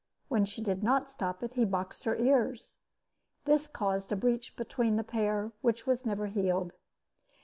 [0.29, 2.79] When she did not stop it, he boxed her ears.
[3.45, 6.73] This caused a breach between the pair which was never healed.